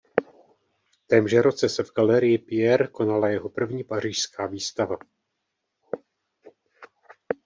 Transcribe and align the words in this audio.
V 0.99 1.07
témže 1.07 1.41
roce 1.41 1.69
se 1.69 1.83
v 1.83 1.91
Galerii 1.93 2.37
Pierre 2.37 2.87
konala 2.87 3.29
jeho 3.29 3.49
první 3.49 3.83
pařížská 3.83 4.45
výstava. 4.47 4.97